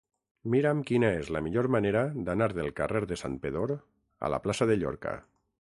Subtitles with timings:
[0.53, 3.79] Mira'm quina és la millor manera d'anar del carrer de Santpedor
[4.29, 5.17] a la plaça de Llorca.